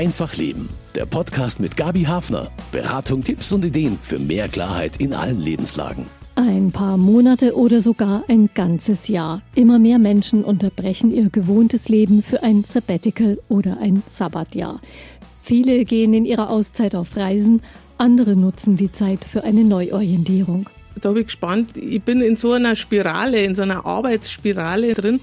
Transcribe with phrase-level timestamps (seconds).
[0.00, 0.70] Einfach Leben.
[0.94, 2.50] Der Podcast mit Gabi Hafner.
[2.72, 6.06] Beratung, Tipps und Ideen für mehr Klarheit in allen Lebenslagen.
[6.36, 9.42] Ein paar Monate oder sogar ein ganzes Jahr.
[9.54, 14.80] Immer mehr Menschen unterbrechen ihr gewohntes Leben für ein Sabbatical oder ein Sabbatjahr.
[15.42, 17.60] Viele gehen in ihrer Auszeit auf Reisen,
[17.98, 20.70] andere nutzen die Zeit für eine Neuorientierung.
[20.98, 21.76] Da bin ich gespannt.
[21.76, 25.20] Ich bin in so einer Spirale, in so einer Arbeitsspirale drin.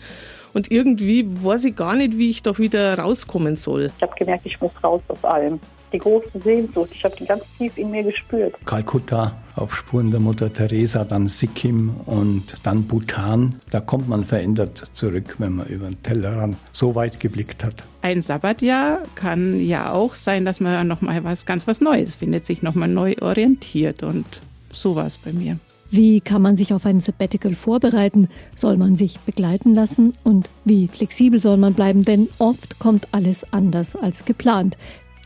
[0.58, 3.92] Und irgendwie weiß ich gar nicht, wie ich da wieder rauskommen soll.
[3.96, 5.60] Ich habe gemerkt, ich muss raus aus allem.
[5.94, 8.56] Die große Sehnsucht, ich habe die ganz tief in mir gespürt.
[8.66, 13.60] Kalkutta auf Spuren der Mutter Teresa, dann Sikkim und dann Bhutan.
[13.70, 17.76] Da kommt man verändert zurück, wenn man über den Tellerrand so weit geblickt hat.
[18.02, 22.48] Ein Sabbatjahr kann ja auch sein, dass man noch mal was ganz was Neues findet,
[22.48, 24.26] sich noch mal neu orientiert und
[24.74, 25.60] so war es bei mir.
[25.90, 28.28] Wie kann man sich auf ein Sabbatical vorbereiten?
[28.56, 30.14] Soll man sich begleiten lassen?
[30.24, 32.04] Und wie flexibel soll man bleiben?
[32.04, 34.78] Denn oft kommt alles anders als geplant.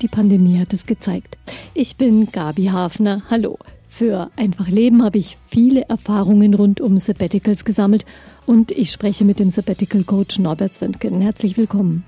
[0.02, 1.38] Die Pandemie hat es gezeigt.
[1.73, 3.23] Ich bin Gabi Hafner.
[3.30, 3.58] Hallo.
[3.88, 8.05] Für Einfach Leben habe ich viele Erfahrungen rund um Sabbaticals gesammelt
[8.45, 11.19] und ich spreche mit dem Sabbatical Coach Norbert Söntgen.
[11.19, 12.05] Herzlich willkommen.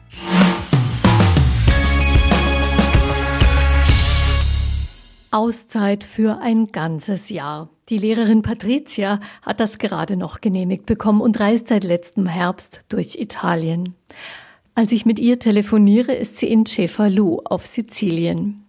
[5.34, 7.70] Auszeit für ein ganzes Jahr.
[7.90, 13.16] Die Lehrerin Patricia hat das gerade noch genehmigt bekommen und reist seit letztem Herbst durch
[13.16, 13.96] Italien.
[14.76, 18.64] Als ich mit ihr telefoniere, ist sie in Cefalù auf Sizilien.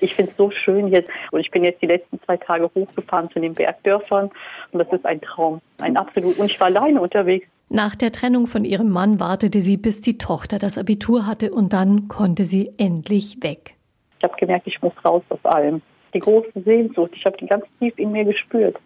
[0.00, 3.30] Ich finde es so schön jetzt und ich bin jetzt die letzten zwei Tage hochgefahren
[3.30, 4.30] zu den Bergdörfern
[4.72, 6.38] und das ist ein Traum, ein absolut.
[6.38, 7.46] Und ich war alleine unterwegs.
[7.68, 11.74] Nach der Trennung von ihrem Mann wartete sie, bis die Tochter das Abitur hatte und
[11.74, 13.74] dann konnte sie endlich weg.
[14.18, 15.82] Ich habe gemerkt, ich muss raus aus allem
[16.14, 17.12] die große Sehnsucht.
[17.14, 18.76] Ich habe die ganz tief in mir gespürt.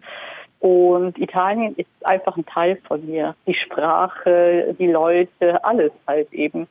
[0.59, 3.35] Und Italien ist einfach ein Teil von mir.
[3.47, 6.67] Die Sprache, die Leute, alles halt eben.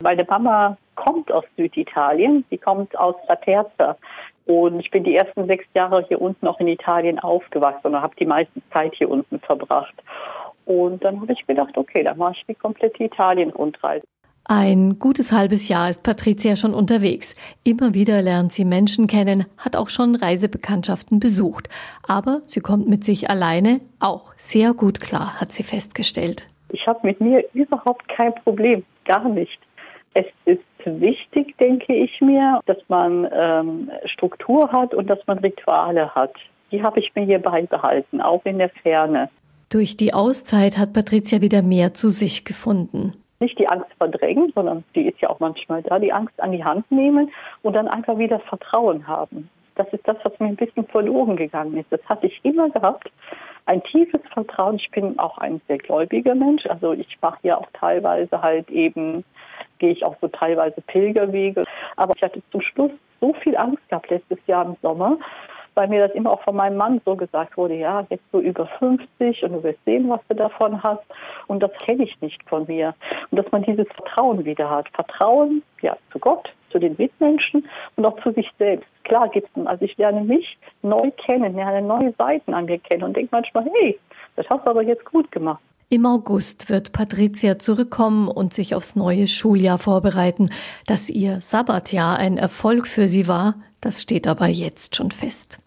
[0.00, 2.44] Meine Mama kommt aus Süditalien.
[2.50, 3.96] Sie kommt aus Laterza.
[4.46, 8.14] Und ich bin die ersten sechs Jahre hier unten auch in Italien aufgewachsen und habe
[8.16, 9.94] die meiste Zeit hier unten verbracht.
[10.66, 14.06] Und dann habe ich gedacht, okay, dann mache ich die komplette Italien-Rundreise.
[14.46, 17.34] Ein gutes halbes Jahr ist Patricia schon unterwegs.
[17.64, 21.70] Immer wieder lernt sie Menschen kennen, hat auch schon Reisebekanntschaften besucht.
[22.06, 26.46] Aber sie kommt mit sich alleine auch sehr gut klar, hat sie festgestellt.
[26.68, 29.58] Ich habe mit mir überhaupt kein Problem, gar nicht.
[30.12, 36.14] Es ist wichtig, denke ich mir, dass man ähm, Struktur hat und dass man Rituale
[36.14, 36.34] hat.
[36.70, 39.30] Die habe ich mir hier beibehalten, auch in der Ferne.
[39.70, 44.84] Durch die Auszeit hat Patricia wieder mehr zu sich gefunden nicht die Angst verdrängen, sondern
[44.94, 47.30] die ist ja auch manchmal da, die Angst an die Hand nehmen
[47.62, 49.50] und dann einfach wieder Vertrauen haben.
[49.76, 51.90] Das ist das, was mir ein bisschen verloren gegangen ist.
[51.90, 53.10] Das hatte ich immer gehabt.
[53.66, 54.76] Ein tiefes Vertrauen.
[54.76, 56.64] Ich bin auch ein sehr gläubiger Mensch.
[56.66, 59.24] Also ich mache ja auch teilweise halt eben,
[59.78, 61.64] gehe ich auch so teilweise Pilgerwege.
[61.96, 65.18] Aber ich hatte zum Schluss so viel Angst gehabt letztes Jahr im Sommer,
[65.74, 68.66] weil mir das immer auch von meinem Mann so gesagt wurde, ja, jetzt so über
[68.78, 71.04] 50 und du wirst sehen, was du davon hast.
[71.46, 72.94] Und das kenne ich nicht von mir.
[73.30, 74.88] Und dass man dieses Vertrauen wieder hat.
[74.94, 78.88] Vertrauen, ja, zu Gott, zu den Mitmenschen und auch zu sich selbst.
[79.04, 83.04] Klar gibt es, also ich lerne mich neu kennen, lerne neue Seiten an mir kennen
[83.04, 83.98] und denke manchmal, hey,
[84.36, 85.60] das hast du aber jetzt gut gemacht.
[85.90, 90.50] Im August wird Patricia zurückkommen und sich aufs neue Schuljahr vorbereiten.
[90.86, 95.60] Dass ihr Sabbatjahr ein Erfolg für sie war, das steht aber jetzt schon fest.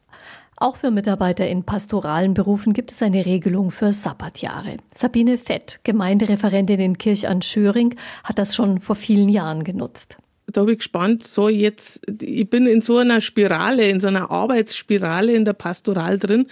[0.59, 4.77] Auch für Mitarbeiter in pastoralen Berufen gibt es eine Regelung für Sabbatjahre.
[4.93, 10.17] Sabine Fett, Gemeindereferentin in Kirch an Schöring, hat das schon vor vielen Jahren genutzt.
[10.47, 14.31] Da bin ich gespannt, so jetzt, ich bin in so einer Spirale, in so einer
[14.31, 16.47] Arbeitsspirale in der Pastoral drin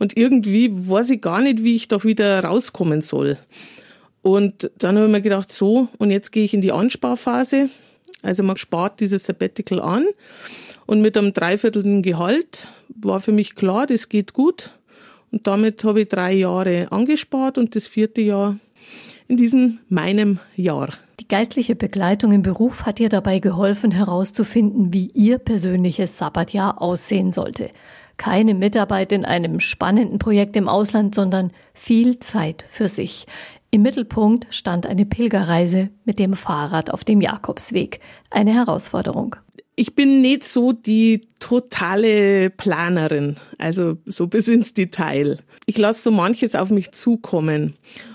[0.00, 3.38] und irgendwie weiß ich gar nicht, wie ich da wieder rauskommen soll.
[4.22, 7.68] Und dann habe ich mir gedacht, so, und jetzt gehe ich in die Ansparphase.
[8.22, 10.06] Also man spart dieses Sabbatical an
[10.86, 14.70] und mit einem dreiviertelten Gehalt war für mich klar, das geht gut.
[15.30, 18.56] Und damit habe ich drei Jahre angespart und das vierte Jahr
[19.26, 20.90] in diesem meinem Jahr.
[21.20, 27.32] Die geistliche Begleitung im Beruf hat ihr dabei geholfen, herauszufinden, wie ihr persönliches Sabbatjahr aussehen
[27.32, 27.70] sollte.
[28.16, 33.26] Keine Mitarbeit in einem spannenden Projekt im Ausland, sondern viel Zeit für sich.
[33.70, 37.98] Im Mittelpunkt stand eine Pilgerreise mit dem Fahrrad auf dem Jakobsweg.
[38.30, 39.34] Eine Herausforderung
[39.76, 45.38] ich bin nicht so die totale Planerin, also so bis ins Detail.
[45.66, 47.74] Ich lasse so manches auf mich zukommen.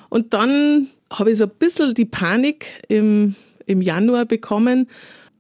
[0.10, 3.36] Und dann habe ich so ein bisschen die Panik im,
[3.66, 4.88] im Januar bekommen,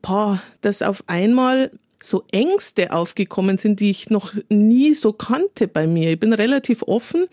[0.02, 1.72] boah, dass auf einmal
[2.02, 6.14] so Ängste aufgekommen sind, die ich noch nie so kannte bei mir.
[6.14, 7.28] Ich bin relativ offen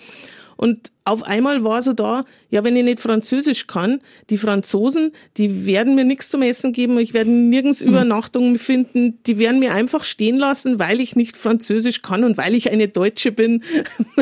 [0.57, 4.01] Und auf einmal war so da, ja, wenn ich nicht Französisch kann,
[4.31, 7.91] die Franzosen, die werden mir nichts zum Essen geben, ich werde nirgends mhm.
[7.91, 12.55] Übernachtung finden, die werden mir einfach stehen lassen, weil ich nicht Französisch kann und weil
[12.55, 13.63] ich eine Deutsche bin.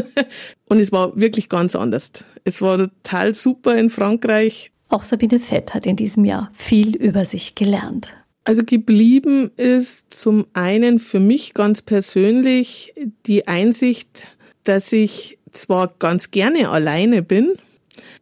[0.69, 2.11] und es war wirklich ganz anders.
[2.45, 4.73] Es war total super in Frankreich.
[4.89, 8.15] Auch Sabine Fett hat in diesem Jahr viel über sich gelernt.
[8.45, 12.93] Also geblieben ist zum einen für mich ganz persönlich
[13.25, 14.29] die Einsicht,
[14.65, 17.53] dass ich zwar ganz gerne alleine bin,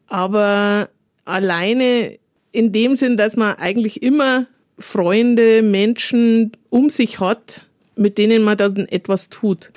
[0.06, 0.88] aber
[1.25, 2.19] alleine
[2.52, 4.46] in dem Sinn, dass man eigentlich immer
[4.79, 7.62] Freunde, Menschen um sich hat,
[7.96, 9.70] mit denen man dann etwas tut.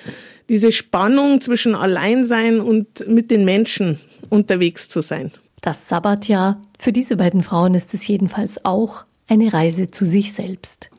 [0.50, 4.00] Diese Spannung zwischen Alleinsein und mit den Menschen
[4.30, 5.32] unterwegs zu sein.
[5.62, 10.92] Das Sabbatjahr, für diese beiden Frauen ist es jedenfalls auch eine Reise zu sich selbst.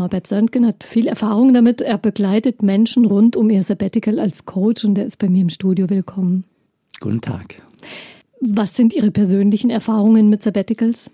[0.00, 1.82] Norbert Söntgen hat viel Erfahrung damit.
[1.82, 5.50] Er begleitet Menschen rund um ihr Sabbatical als Coach und er ist bei mir im
[5.50, 5.90] Studio.
[5.90, 6.44] Willkommen.
[7.00, 7.56] Guten Tag.
[8.40, 11.10] Was sind Ihre persönlichen Erfahrungen mit Sabbaticals?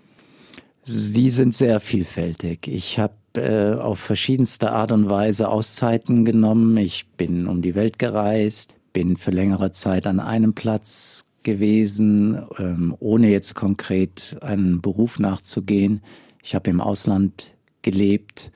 [0.85, 2.69] Sie sind sehr vielfältig.
[2.69, 6.77] Ich habe äh, auf verschiedenste Art und Weise Auszeiten genommen.
[6.77, 12.95] Ich bin um die Welt gereist, bin für längere Zeit an einem Platz gewesen, ähm,
[12.99, 15.99] ohne jetzt konkret einen Beruf nachzugehen.
[16.41, 18.53] Ich habe im Ausland gelebt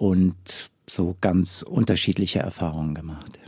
[0.00, 3.38] und so ganz unterschiedliche Erfahrungen gemacht.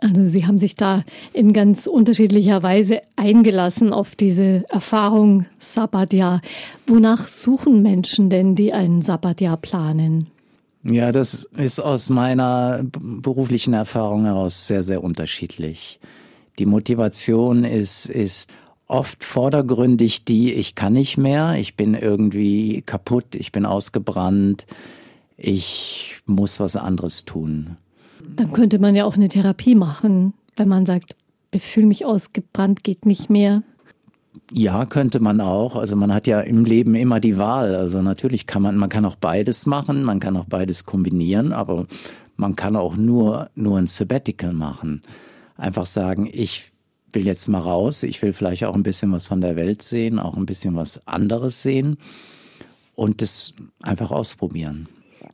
[0.00, 6.40] Also Sie haben sich da in ganz unterschiedlicher Weise eingelassen auf diese Erfahrung Sabbatjahr.
[6.86, 10.28] Wonach suchen Menschen denn, die ein Sabbatjahr planen?
[10.84, 16.00] Ja, das ist aus meiner beruflichen Erfahrung heraus sehr, sehr unterschiedlich.
[16.58, 18.48] Die Motivation ist, ist
[18.86, 24.64] oft vordergründig die, ich kann nicht mehr, ich bin irgendwie kaputt, ich bin ausgebrannt,
[25.38, 27.76] ich muss was anderes tun.
[28.36, 31.16] Dann könnte man ja auch eine Therapie machen, wenn man sagt,
[31.52, 33.62] ich fühle mich ausgebrannt, geht nicht mehr.
[34.52, 35.76] Ja, könnte man auch.
[35.76, 37.74] Also man hat ja im Leben immer die Wahl.
[37.74, 41.86] Also natürlich kann man, man kann auch beides machen, man kann auch beides kombinieren, aber
[42.36, 45.02] man kann auch nur, nur ein Sabbatical machen.
[45.56, 46.70] Einfach sagen, ich
[47.12, 50.18] will jetzt mal raus, ich will vielleicht auch ein bisschen was von der Welt sehen,
[50.18, 51.96] auch ein bisschen was anderes sehen
[52.94, 54.88] und das einfach ausprobieren.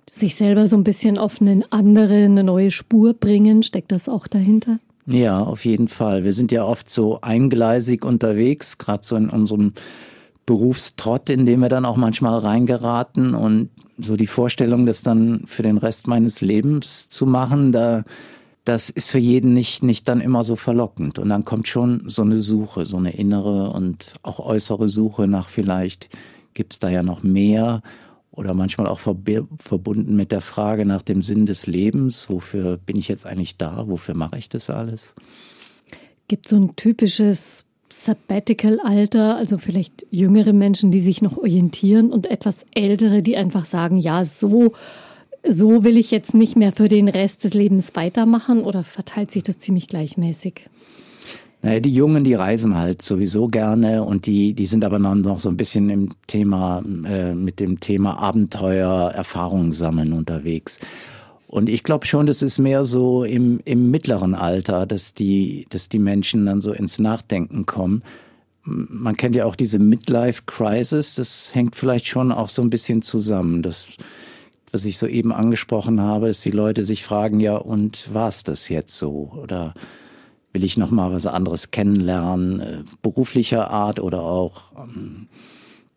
[0.08, 4.26] Sich selber so ein bisschen auf eine andere, eine neue Spur bringen, steckt das auch
[4.26, 4.78] dahinter?
[5.06, 6.24] Ja, auf jeden Fall.
[6.24, 9.72] Wir sind ja oft so eingleisig unterwegs, gerade so in unserem
[10.46, 15.62] Berufstrott, in dem wir dann auch manchmal reingeraten und so die Vorstellung, das dann für
[15.62, 18.04] den Rest meines Lebens zu machen, da
[18.64, 21.18] das ist für jeden nicht, nicht dann immer so verlockend.
[21.18, 25.48] Und dann kommt schon so eine Suche, so eine innere und auch äußere Suche nach
[25.48, 26.08] vielleicht,
[26.54, 27.82] gibt's da ja noch mehr
[28.36, 32.28] oder manchmal auch verbunden mit der Frage nach dem Sinn des Lebens.
[32.28, 33.84] Wofür bin ich jetzt eigentlich da?
[33.88, 35.14] Wofür mache ich das alles?
[36.28, 42.66] Gibt so ein typisches Sabbatical-Alter, also vielleicht jüngere Menschen, die sich noch orientieren und etwas
[42.74, 44.72] ältere, die einfach sagen, ja, so
[45.46, 49.42] so will ich jetzt nicht mehr für den Rest des Lebens weitermachen oder verteilt sich
[49.42, 50.64] das ziemlich gleichmäßig?
[51.64, 55.48] Naja, die Jungen, die reisen halt sowieso gerne und die, die sind aber noch so
[55.48, 60.78] ein bisschen im Thema, äh, mit dem Thema Abenteuer, Erfahrungen sammeln unterwegs.
[61.46, 65.88] Und ich glaube schon, das ist mehr so im, im mittleren Alter, dass die, dass
[65.88, 68.02] die Menschen dann so ins Nachdenken kommen.
[68.64, 73.00] Man kennt ja auch diese Midlife Crisis, das hängt vielleicht schon auch so ein bisschen
[73.00, 73.62] zusammen.
[73.62, 73.88] Das,
[74.70, 78.68] was ich soeben angesprochen habe, dass die Leute sich fragen, ja, und war es das
[78.68, 79.32] jetzt so?
[79.42, 79.72] Oder
[80.54, 85.26] will ich noch mal was anderes kennenlernen, äh, beruflicher Art oder auch ähm,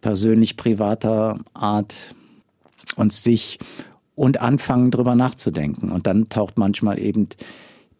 [0.01, 1.93] persönlich privater Art
[2.95, 3.59] und sich
[4.15, 5.91] und anfangen drüber nachzudenken.
[5.91, 7.29] Und dann taucht manchmal eben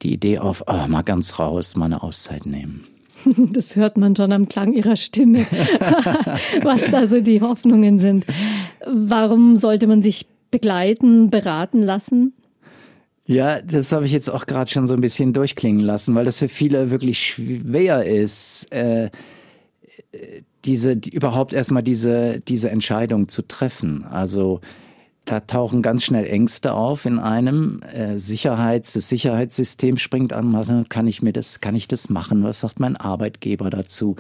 [0.02, 2.86] die Idee auf, oh, mal ganz raus, mal eine Auszeit nehmen.
[3.52, 5.40] Das hört man schon am Klang ihrer Stimme,
[6.62, 8.26] was da so die Hoffnungen sind.
[8.86, 12.34] Warum sollte man sich begleiten, beraten lassen?
[13.28, 16.40] Ja, das habe ich jetzt auch gerade schon so ein bisschen durchklingen lassen, weil das
[16.40, 19.10] für viele wirklich schwer ist, äh,
[20.64, 24.06] diese die, überhaupt erstmal diese diese Entscheidung zu treffen.
[24.06, 24.62] Also
[25.26, 30.86] da tauchen ganz schnell Ängste auf in einem äh, Sicherheits das Sicherheitssystem springt an.
[30.88, 32.44] Kann ich mir das kann ich das machen?
[32.46, 34.16] Was sagt mein Arbeitgeber dazu?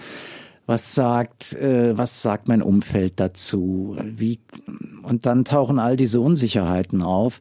[0.65, 3.95] Was sagt, äh, was sagt mein Umfeld dazu?
[4.03, 4.39] Wie,
[5.01, 7.39] und dann tauchen all diese Unsicherheiten auf.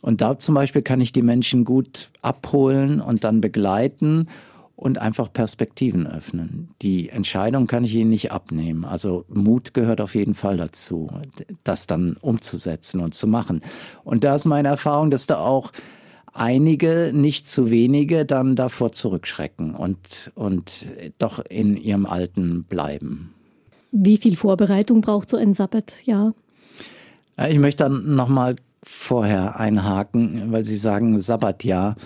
[0.00, 4.28] Und da zum Beispiel kann ich die Menschen gut abholen und dann begleiten
[4.80, 6.70] und einfach Perspektiven öffnen.
[6.80, 8.86] Die Entscheidung kann ich ihnen nicht abnehmen.
[8.86, 11.10] Also Mut gehört auf jeden Fall dazu,
[11.64, 13.60] das dann umzusetzen und zu machen.
[14.04, 15.72] Und da ist meine Erfahrung, dass da auch
[16.32, 20.86] einige, nicht zu wenige, dann davor zurückschrecken und, und
[21.18, 23.34] doch in ihrem Alten bleiben.
[23.92, 26.34] Wie viel Vorbereitung braucht so ein Sabbatjahr?
[27.48, 31.96] Ich möchte dann nochmal vorher einhaken, weil Sie sagen Sabbatjahr.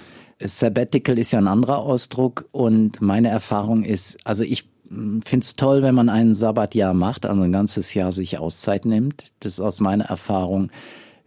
[0.41, 5.83] Sabbatical ist ja ein anderer Ausdruck und meine Erfahrung ist, also ich finde es toll,
[5.83, 9.25] wenn man ein Sabbatjahr macht, also ein ganzes Jahr sich Auszeit nimmt.
[9.41, 10.71] Das ist aus meiner Erfahrung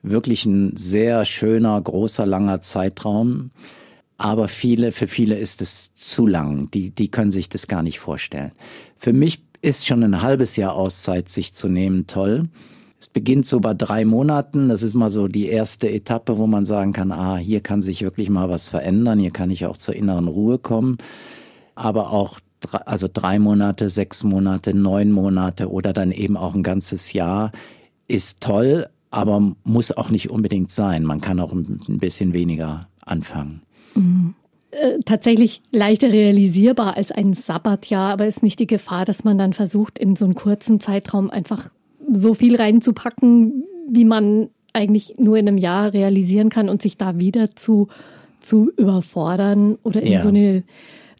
[0.04, 3.51] wirklich ein sehr schöner, großer, langer Zeitraum.
[4.18, 6.72] Aber viele, für viele ist es zu lang.
[6.72, 8.51] Die, die können sich das gar nicht vorstellen.
[8.98, 12.46] Für mich ist schon ein halbes Jahr Auszeit sich zu nehmen toll.
[13.00, 14.70] Es beginnt so bei drei Monaten.
[14.70, 18.01] Das ist mal so die erste Etappe, wo man sagen kann, ah, hier kann sich
[18.01, 19.20] wirklich mal was verändern.
[19.20, 20.98] Hier kann ich auch zur inneren Ruhe kommen.
[21.75, 22.39] Aber auch
[22.86, 27.51] also drei Monate, sechs Monate, neun Monate oder dann eben auch ein ganzes Jahr
[28.08, 31.04] ist toll, aber muss auch nicht unbedingt sein.
[31.04, 33.62] Man kann auch ein bisschen weniger anfangen.
[33.96, 34.34] Mhm.
[34.72, 39.54] Äh, tatsächlich leichter realisierbar als ein Sabbatjahr, aber ist nicht die Gefahr, dass man dann
[39.54, 41.70] versucht, in so einen kurzen Zeitraum einfach
[42.12, 47.18] so viel reinzupacken, wie man eigentlich nur in einem Jahr realisieren kann und sich da
[47.18, 47.88] wieder zu,
[48.40, 50.22] zu überfordern oder in ja.
[50.22, 50.64] so eine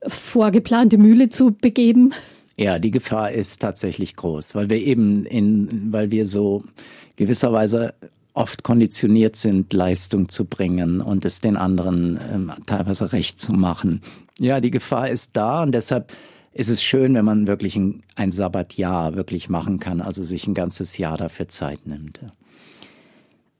[0.06, 2.14] vorgeplante Mühle zu begeben?
[2.56, 6.64] Ja, die Gefahr ist tatsächlich groß, weil wir eben in, weil wir so
[7.16, 7.94] gewisserweise
[8.34, 14.02] oft konditioniert sind, Leistung zu bringen und es den anderen ähm, teilweise recht zu machen.
[14.40, 16.12] Ja, die Gefahr ist da und deshalb
[16.58, 20.56] ist es schön, wenn man wirklich ein, ein Sabbatjahr wirklich machen kann, also sich ein
[20.56, 22.20] ganzes Jahr dafür Zeit nimmt.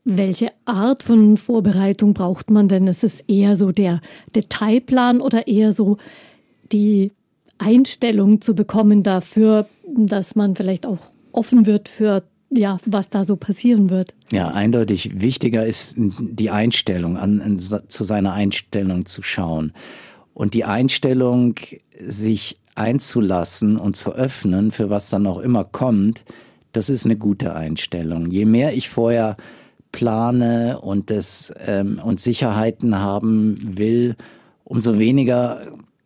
[0.04, 2.88] Welche Art von Vorbereitung braucht man denn?
[2.88, 4.02] Ist es eher so der
[4.36, 5.98] Detailplan oder eher so
[6.72, 7.12] die
[7.60, 11.00] Einstellung zu bekommen dafür, dass man vielleicht auch
[11.32, 14.16] offen wird für ja, was da so passieren wird.
[14.32, 19.74] Ja, eindeutig wichtiger ist die Einstellung, an, an, zu seiner Einstellung zu schauen.
[20.34, 21.56] Und die Einstellung,
[22.00, 26.24] sich einzulassen und zu öffnen, für was dann auch immer kommt,
[26.74, 28.30] das ist eine gute Einstellung.
[28.30, 29.36] Je mehr ich vorher
[29.92, 34.16] plane und, das, ähm, und Sicherheiten haben will,
[34.64, 35.62] umso weniger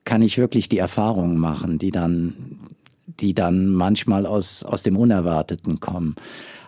[0.05, 2.59] kann ich wirklich die Erfahrungen machen, die dann,
[3.05, 6.15] die dann manchmal aus, aus dem Unerwarteten kommen.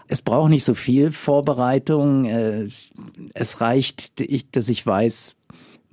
[0.07, 2.25] Es braucht nicht so viel Vorbereitung.
[2.25, 2.67] Äh,
[3.33, 4.21] es reicht,
[4.55, 5.35] dass ich weiß,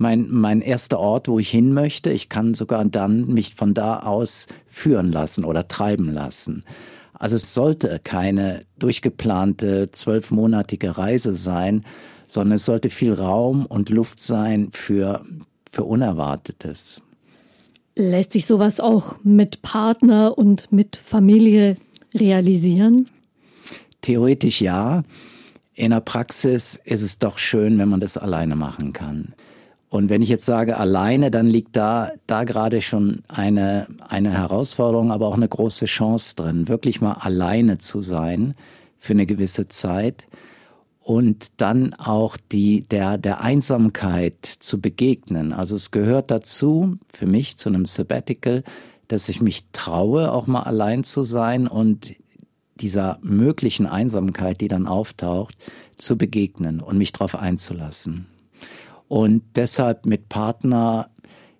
[0.00, 2.10] mein, mein erster Ort, wo ich hin möchte.
[2.10, 6.64] Ich kann sogar dann mich von da aus führen lassen oder treiben lassen.
[7.12, 11.82] Also es sollte keine durchgeplante zwölfmonatige Reise sein,
[12.26, 15.22] sondern es sollte viel Raum und Luft sein für,
[15.70, 17.02] für Unerwartetes.
[17.94, 21.76] Lässt sich sowas auch mit Partner und mit Familie
[22.14, 23.10] realisieren?
[24.00, 25.02] Theoretisch ja.
[25.74, 29.34] In der Praxis ist es doch schön, wenn man das alleine machen kann.
[29.90, 35.10] Und wenn ich jetzt sage alleine, dann liegt da, da gerade schon eine, eine Herausforderung,
[35.10, 38.54] aber auch eine große Chance drin, wirklich mal alleine zu sein
[38.98, 40.28] für eine gewisse Zeit
[41.00, 45.52] und dann auch die, der, der Einsamkeit zu begegnen.
[45.52, 48.62] Also es gehört dazu, für mich zu einem Sabbatical,
[49.08, 52.14] dass ich mich traue, auch mal allein zu sein und
[52.76, 55.56] dieser möglichen Einsamkeit, die dann auftaucht,
[55.96, 58.26] zu begegnen und mich darauf einzulassen.
[59.10, 61.10] Und deshalb mit Partner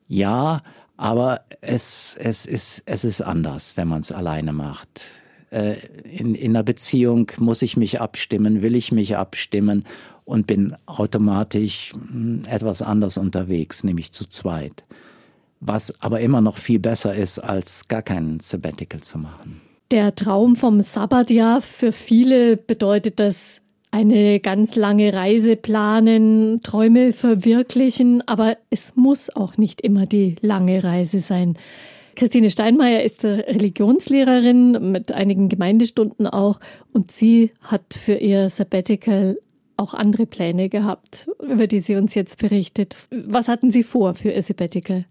[0.07, 0.63] ja,
[0.97, 5.09] aber es, es, ist, es ist anders, wenn man es alleine macht.
[5.51, 9.85] Äh, in, in einer Beziehung muss ich mich abstimmen, will ich mich abstimmen
[10.25, 14.85] und bin automatisch hm, etwas anders unterwegs, nämlich zu zweit.
[15.59, 19.61] Was aber immer noch viel besser ist, als gar keinen Sabbatical zu machen.
[19.91, 28.23] Der Traum vom Sabbatjahr für viele bedeutet das eine ganz lange Reise planen, Träume verwirklichen,
[28.27, 31.59] aber es muss auch nicht immer die lange Reise sein.
[32.17, 36.61] Christine Steinmeier ist Religionslehrerin mit einigen Gemeindestunden auch
[36.93, 39.39] und sie hat für ihr Sabbatical
[39.81, 42.97] auch andere Pläne gehabt, über die sie uns jetzt berichtet.
[43.11, 45.07] Was hatten Sie vor für Ihr Sabbatical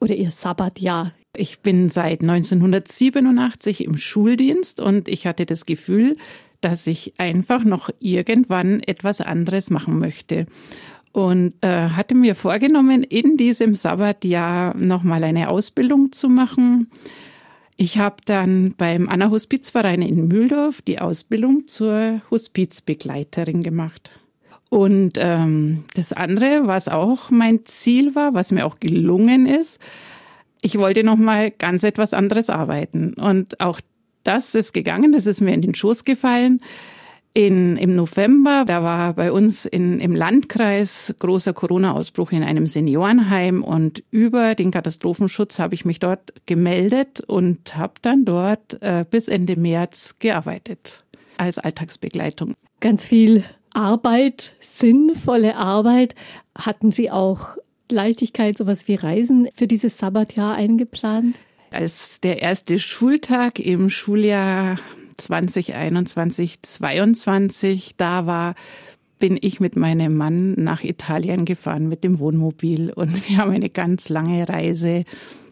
[0.00, 1.12] oder Ihr Sabbatjahr?
[1.36, 6.16] Ich bin seit 1987 im Schuldienst und ich hatte das Gefühl,
[6.64, 10.46] dass ich einfach noch irgendwann etwas anderes machen möchte.
[11.12, 16.88] Und äh, hatte mir vorgenommen, in diesem Sabbatjahr nochmal eine Ausbildung zu machen.
[17.76, 24.10] Ich habe dann beim Anna Hospizverein in Mühldorf die Ausbildung zur Hospizbegleiterin gemacht.
[24.70, 29.78] Und ähm, das andere, was auch mein Ziel war, was mir auch gelungen ist,
[30.62, 33.12] ich wollte noch mal ganz etwas anderes arbeiten.
[33.14, 33.80] Und auch
[34.24, 36.60] das ist gegangen, das ist mir in den Schoß gefallen.
[37.36, 43.64] In, Im November, da war bei uns in, im Landkreis großer Corona-Ausbruch in einem Seniorenheim
[43.64, 49.26] und über den Katastrophenschutz habe ich mich dort gemeldet und habe dann dort äh, bis
[49.26, 51.04] Ende März gearbeitet
[51.36, 52.54] als Alltagsbegleitung.
[52.78, 56.14] Ganz viel Arbeit, sinnvolle Arbeit.
[56.56, 57.56] Hatten Sie auch
[57.90, 61.40] Leichtigkeit, sowas wie Reisen für dieses Sabbatjahr eingeplant?
[61.74, 64.76] Als der erste Schultag im Schuljahr
[65.16, 68.54] 2021, 22 da war,
[69.18, 73.70] bin ich mit meinem Mann nach Italien gefahren mit dem Wohnmobil und wir haben eine
[73.70, 75.02] ganz lange Reise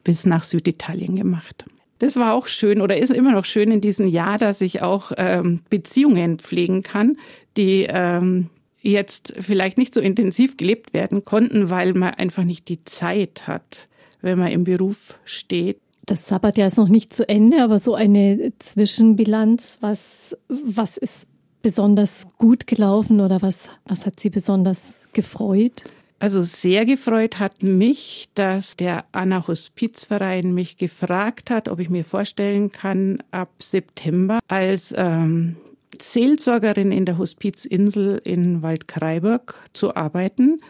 [0.04, 1.64] bis nach Süditalien gemacht.
[1.98, 5.10] Das war auch schön oder ist immer noch schön in diesem Jahr, dass ich auch
[5.16, 7.16] ähm, Beziehungen pflegen kann,
[7.56, 8.48] die ähm,
[8.80, 13.88] jetzt vielleicht nicht so intensiv gelebt werden konnten, weil man einfach nicht die Zeit hat,
[14.20, 15.80] wenn man im Beruf steht.
[16.06, 21.28] Das Sabbatjahr ist noch nicht zu Ende, aber so eine Zwischenbilanz, was, was ist
[21.62, 24.82] besonders gut gelaufen oder was, was hat Sie besonders
[25.12, 25.84] gefreut?
[26.18, 32.04] Also sehr gefreut hat mich, dass der Anna Hospizverein mich gefragt hat, ob ich mir
[32.04, 35.56] vorstellen kann, ab September als ähm,
[36.00, 40.60] Seelsorgerin in der Hospizinsel in Waldkraiburg zu arbeiten.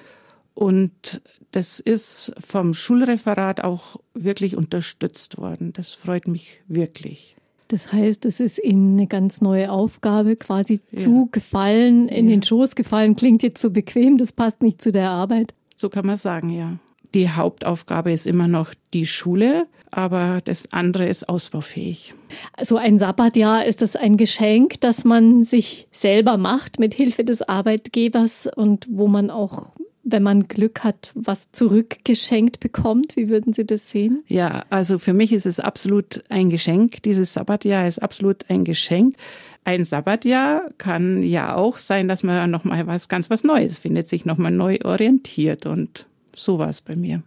[0.54, 5.72] Und das ist vom Schulreferat auch wirklich unterstützt worden.
[5.72, 7.36] Das freut mich wirklich.
[7.68, 11.00] Das heißt, es ist Ihnen eine ganz neue Aufgabe quasi ja.
[11.00, 12.36] zugefallen, in ja.
[12.36, 13.16] den Schoß gefallen.
[13.16, 15.54] Klingt jetzt so bequem, das passt nicht zu der Arbeit.
[15.76, 16.78] So kann man sagen, ja.
[17.14, 22.14] Die Hauptaufgabe ist immer noch die Schule, aber das andere ist ausbaufähig.
[22.54, 27.42] Also ein Sabbatjahr ist das ein Geschenk, das man sich selber macht mit Hilfe des
[27.42, 29.72] Arbeitgebers und wo man auch
[30.04, 33.16] wenn man Glück hat, was zurückgeschenkt bekommt?
[33.16, 34.24] Wie würden Sie das sehen?
[34.26, 37.02] Ja, also für mich ist es absolut ein Geschenk.
[37.02, 39.16] Dieses Sabbatjahr ist absolut ein Geschenk.
[39.64, 44.08] Ein Sabbatjahr kann ja auch sein, dass man noch mal was ganz was Neues findet,
[44.08, 47.22] sich noch mal neu orientiert und sowas bei mir.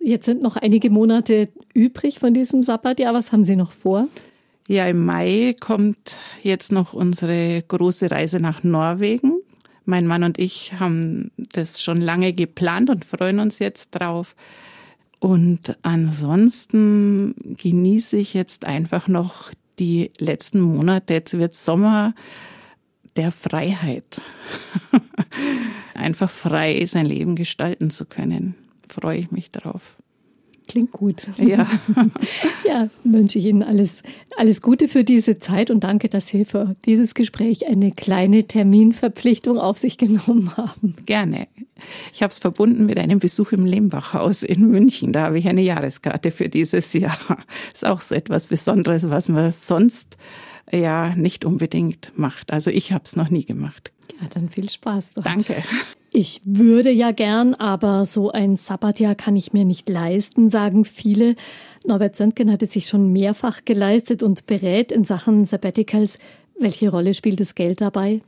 [0.00, 3.14] Jetzt sind noch einige Monate übrig von diesem Sabbatjahr.
[3.14, 4.08] Was haben Sie noch vor?
[4.68, 9.40] Ja, im Mai kommt jetzt noch unsere große Reise nach Norwegen.
[9.88, 14.36] Mein Mann und ich haben das schon lange geplant und freuen uns jetzt drauf.
[15.18, 21.14] Und ansonsten genieße ich jetzt einfach noch die letzten Monate.
[21.14, 22.14] Jetzt wird Sommer
[23.16, 24.20] der Freiheit.
[25.94, 28.56] einfach frei sein Leben gestalten zu können.
[28.90, 29.96] Freue ich mich drauf.
[30.68, 31.26] Klingt gut.
[31.38, 31.66] Ja.
[32.68, 34.02] ja, wünsche ich Ihnen alles,
[34.36, 39.58] alles Gute für diese Zeit und danke, dass Sie für dieses Gespräch eine kleine Terminverpflichtung
[39.58, 40.94] auf sich genommen haben.
[41.06, 41.48] Gerne.
[42.12, 45.14] Ich habe es verbunden mit einem Besuch im Lehmbachhaus in München.
[45.14, 47.18] Da habe ich eine Jahreskarte für dieses Jahr.
[47.72, 50.18] Ist auch so etwas Besonderes, was man sonst
[50.70, 52.52] ja nicht unbedingt macht.
[52.52, 53.92] Also ich habe es noch nie gemacht.
[54.20, 55.12] Ja, dann viel Spaß.
[55.12, 55.26] Dort.
[55.26, 55.64] Danke.
[56.20, 61.36] Ich würde ja gern, aber so ein Sabbatjahr kann ich mir nicht leisten, sagen viele.
[61.86, 66.18] Norbert Söntgen hat es sich schon mehrfach geleistet und berät in Sachen Sabbaticals.
[66.58, 68.20] Welche Rolle spielt das Geld dabei?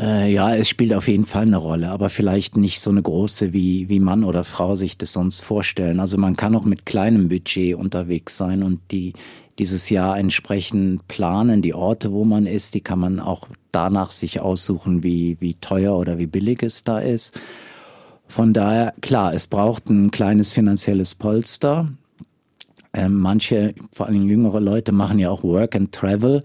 [0.00, 3.52] Äh, ja, es spielt auf jeden Fall eine Rolle, aber vielleicht nicht so eine große,
[3.52, 6.00] wie, wie Mann oder Frau sich das sonst vorstellen.
[6.00, 9.12] Also man kann auch mit kleinem Budget unterwegs sein und die,
[9.58, 11.62] dieses Jahr entsprechend planen.
[11.62, 15.96] Die Orte, wo man ist, die kann man auch danach sich aussuchen, wie, wie teuer
[15.96, 17.38] oder wie billig es da ist.
[18.26, 21.88] Von daher, klar, es braucht ein kleines finanzielles Polster.
[22.92, 26.42] Ähm, manche, vor allem jüngere Leute, machen ja auch Work and Travel.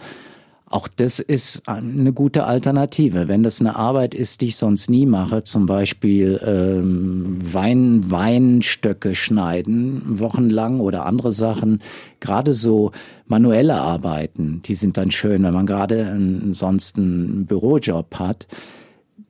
[0.70, 3.28] Auch das ist eine gute Alternative.
[3.28, 9.16] Wenn das eine Arbeit ist, die ich sonst nie mache, zum Beispiel ähm, Wein, Weinstöcke
[9.16, 11.82] schneiden, wochenlang oder andere Sachen,
[12.20, 12.92] gerade so
[13.26, 18.48] manuelle Arbeiten, die sind dann schön, wenn man gerade ansonsten einen Bürojob hat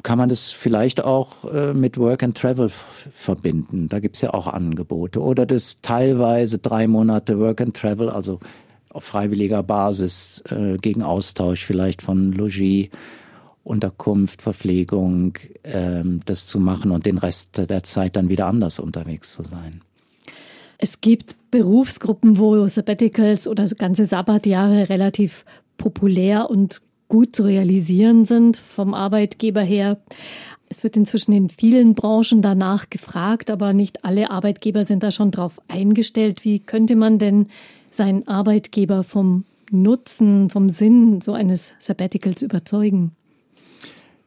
[0.01, 3.89] kann man das vielleicht auch äh, mit Work and Travel verbinden.
[3.89, 5.21] Da gibt's ja auch Angebote.
[5.21, 8.39] Oder das teilweise drei Monate Work and Travel, also
[8.89, 12.89] auf freiwilliger Basis äh, gegen Austausch vielleicht von Logis,
[13.63, 19.33] Unterkunft, Verpflegung, ähm, das zu machen und den Rest der Zeit dann wieder anders unterwegs
[19.33, 19.81] zu sein.
[20.77, 25.45] Es gibt Berufsgruppen, wo Sabbaticals oder ganze Sabbatjahre relativ
[25.77, 29.97] populär und gut zu realisieren sind vom Arbeitgeber her.
[30.69, 35.31] Es wird inzwischen in vielen Branchen danach gefragt, aber nicht alle Arbeitgeber sind da schon
[35.31, 36.45] drauf eingestellt.
[36.45, 37.47] Wie könnte man denn
[37.91, 43.11] seinen Arbeitgeber vom Nutzen, vom Sinn so eines Sabbaticals überzeugen?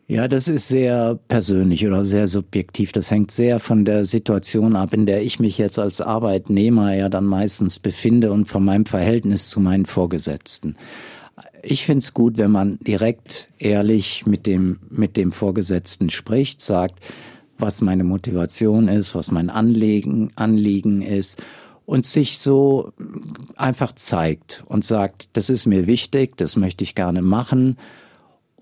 [0.09, 2.93] Ja, das ist sehr persönlich oder sehr subjektiv.
[2.93, 7.09] Das hängt sehr von der Situation ab, in der ich mich jetzt als Arbeitnehmer ja
[7.09, 10.77] dann meistens befinde und von meinem Verhältnis zu meinen Vorgesetzten.
[11.63, 16.99] Ich finde es gut, wenn man direkt ehrlich mit dem, mit dem Vorgesetzten spricht, sagt,
[17.59, 21.43] was meine Motivation ist, was mein Anliegen, Anliegen ist
[21.87, 22.93] und sich so
[23.57, 27.77] einfach zeigt und sagt, das ist mir wichtig, das möchte ich gerne machen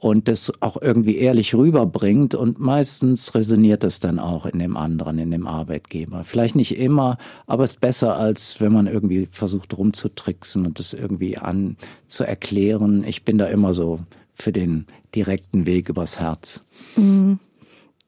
[0.00, 5.18] und das auch irgendwie ehrlich rüberbringt und meistens resoniert das dann auch in dem anderen,
[5.18, 6.24] in dem Arbeitgeber.
[6.24, 10.94] Vielleicht nicht immer, aber es ist besser, als wenn man irgendwie versucht rumzutricksen und das
[10.94, 13.04] irgendwie an zu erklären.
[13.04, 14.00] Ich bin da immer so
[14.32, 16.64] für den direkten Weg übers Herz.
[16.96, 17.38] Mhm.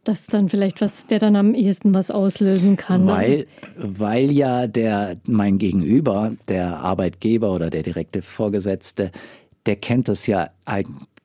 [0.05, 3.07] Das dann vielleicht was, der dann am ehesten was auslösen kann.
[3.07, 9.13] Weil, weil ja der, mein Gegenüber, der Arbeitgeber oder der direkte Vorgesetzte,
[9.67, 10.51] der kennt das ja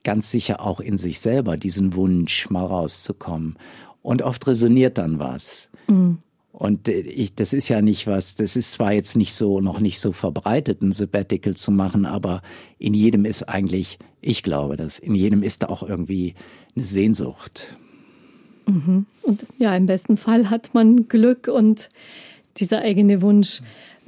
[0.04, 3.56] ganz sicher auch in sich selber, diesen Wunsch, mal rauszukommen.
[4.00, 5.70] Und oft resoniert dann was.
[5.88, 6.18] Mhm.
[6.52, 9.80] Und äh, ich, das ist ja nicht was, das ist zwar jetzt nicht so, noch
[9.80, 12.42] nicht so verbreitet, ein Sabbatical zu machen, aber
[12.78, 16.34] in jedem ist eigentlich, ich glaube, dass in jedem ist da auch irgendwie
[16.74, 17.76] eine Sehnsucht.
[18.68, 19.06] Mhm.
[19.22, 21.88] Und ja, im besten Fall hat man Glück und
[22.56, 23.60] dieser eigene Wunsch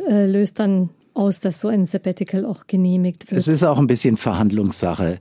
[0.08, 3.38] äh, löst dann aus, dass so ein Sabbatical auch genehmigt wird.
[3.38, 5.18] Es ist auch ein bisschen Verhandlungssache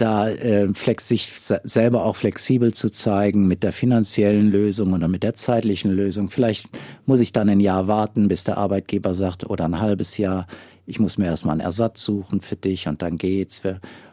[0.00, 5.22] da äh, flex sich selber auch flexibel zu zeigen mit der finanziellen Lösung oder mit
[5.22, 6.30] der zeitlichen Lösung.
[6.30, 6.68] Vielleicht
[7.04, 10.46] muss ich dann ein Jahr warten, bis der Arbeitgeber sagt, oder ein halbes Jahr,
[10.86, 13.62] ich muss mir erstmal einen Ersatz suchen für dich und dann geht's.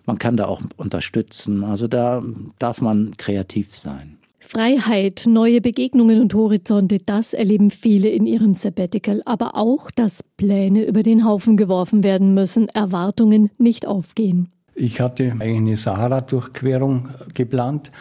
[0.06, 1.63] Man kann da auch unterstützen.
[1.63, 2.22] Also da
[2.60, 4.18] darf man kreativ sein.
[4.50, 10.86] Freiheit, neue Begegnungen und Horizonte, das erleben viele in ihrem Sabbatical, aber auch, dass Pläne
[10.86, 14.48] über den Haufen geworfen werden müssen, Erwartungen nicht aufgehen.
[14.74, 17.92] Ich hatte eine Sahara-Durchquerung geplant.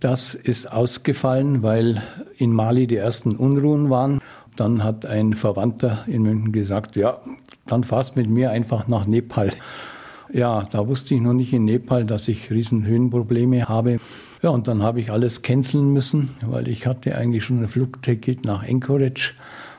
[0.00, 2.02] Das ist ausgefallen, weil
[2.36, 4.20] in Mali die ersten Unruhen waren.
[4.56, 7.20] Dann hat ein Verwandter in München gesagt, ja,
[7.66, 9.52] dann fahrst mit mir einfach nach Nepal.
[10.32, 14.00] Ja, da wusste ich noch nicht in Nepal, dass ich riesen Höhenprobleme habe.
[14.42, 18.44] Ja, und dann habe ich alles canceln müssen, weil ich hatte eigentlich schon ein Flugticket
[18.44, 19.34] nach Anchorage,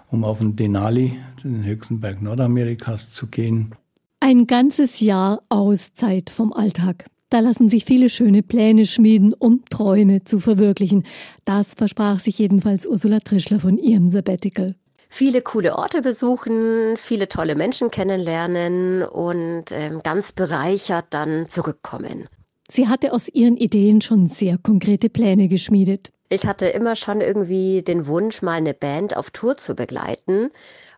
[0.09, 3.75] um auf den Denali, den höchsten Berg Nordamerikas, zu gehen.
[4.21, 7.05] Ein ganzes Jahr Auszeit vom Alltag.
[7.29, 11.03] Da lassen sich viele schöne Pläne schmieden, um Träume zu verwirklichen.
[11.43, 14.75] Das versprach sich jedenfalls Ursula Trischler von ihrem Sabbatical
[15.09, 22.27] viele coole Orte besuchen, viele tolle Menschen kennenlernen und ähm, ganz bereichert dann zurückkommen.
[22.69, 26.11] Sie hatte aus ihren Ideen schon sehr konkrete Pläne geschmiedet.
[26.29, 30.49] Ich hatte immer schon irgendwie den Wunsch, mal eine Band auf Tour zu begleiten,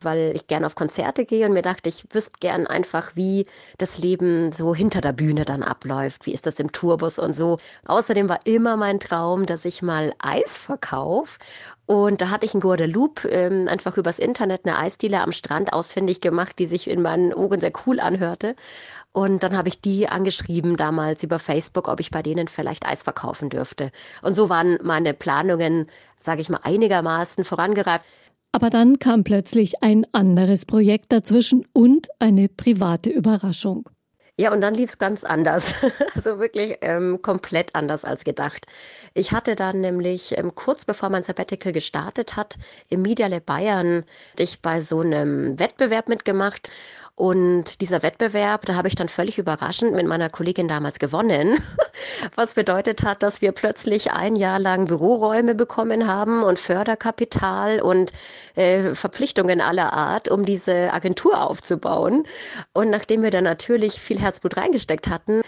[0.05, 3.45] weil ich gern auf Konzerte gehe und mir dachte, ich wüsste gern einfach, wie
[3.77, 6.25] das Leben so hinter der Bühne dann abläuft.
[6.25, 7.57] Wie ist das im Tourbus und so.
[7.85, 11.39] Außerdem war immer mein Traum, dass ich mal Eis verkaufe.
[11.87, 16.21] Und da hatte ich in Guadeloupe ähm, einfach übers Internet eine Eisdiele am Strand ausfindig
[16.21, 18.55] gemacht, die sich in meinen Ohren sehr cool anhörte.
[19.15, 23.03] Und dann habe ich die angeschrieben damals über Facebook, ob ich bei denen vielleicht Eis
[23.03, 23.91] verkaufen dürfte.
[24.21, 25.87] Und so waren meine Planungen,
[26.19, 28.05] sage ich mal, einigermaßen vorangereift.
[28.51, 33.89] Aber dann kam plötzlich ein anderes Projekt dazwischen und eine private Überraschung.
[34.37, 35.75] Ja, und dann lief es ganz anders.
[36.15, 38.65] also wirklich ähm, komplett anders als gedacht.
[39.13, 42.57] Ich hatte dann nämlich ähm, kurz bevor mein Sabbatical gestartet hat,
[42.89, 44.03] im Media Lab Bayern,
[44.37, 46.69] ich bei so einem Wettbewerb mitgemacht
[47.15, 51.57] und dieser Wettbewerb, da habe ich dann völlig überraschend mit meiner Kollegin damals gewonnen,
[52.35, 58.11] was bedeutet hat, dass wir plötzlich ein Jahr lang Büroräume bekommen haben und Förderkapital und
[58.55, 62.27] äh, Verpflichtungen aller Art, um diese Agentur aufzubauen.
[62.73, 65.41] Und nachdem wir da natürlich viel Herzblut reingesteckt hatten,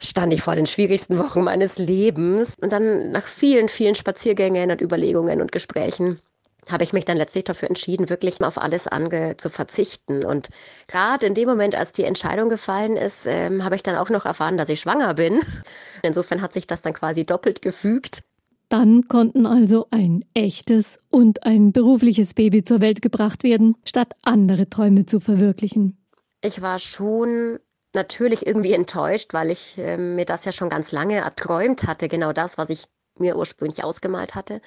[0.00, 2.56] stand ich vor den schwierigsten Wochen meines Lebens.
[2.60, 6.20] Und dann nach vielen, vielen Spaziergängen und Überlegungen und Gesprächen
[6.68, 10.24] habe ich mich dann letztlich dafür entschieden, wirklich auf alles ange zu verzichten.
[10.24, 10.48] Und
[10.88, 14.26] gerade in dem Moment, als die Entscheidung gefallen ist, ähm, habe ich dann auch noch
[14.26, 15.40] erfahren, dass ich schwanger bin.
[16.02, 18.22] Insofern hat sich das dann quasi doppelt gefügt.
[18.68, 24.68] Dann konnten also ein echtes und ein berufliches Baby zur Welt gebracht werden, statt andere
[24.68, 25.96] Träume zu verwirklichen.
[26.40, 27.60] Ich war schon
[27.92, 32.32] natürlich irgendwie enttäuscht, weil ich äh, mir das ja schon ganz lange erträumt hatte, genau
[32.32, 32.86] das, was ich
[33.18, 34.60] mir ursprünglich ausgemalt hatte.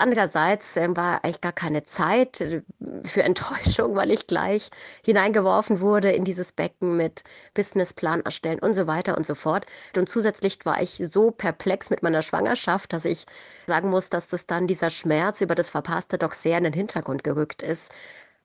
[0.00, 2.62] Andererseits äh, war eigentlich gar keine Zeit äh,
[3.04, 4.70] für Enttäuschung, weil ich gleich
[5.04, 9.66] hineingeworfen wurde in dieses Becken mit Businessplan erstellen und so weiter und so fort.
[9.94, 13.26] Und zusätzlich war ich so perplex mit meiner Schwangerschaft, dass ich
[13.66, 17.22] sagen muss, dass das dann dieser Schmerz über das Verpasste doch sehr in den Hintergrund
[17.22, 17.90] gerückt ist.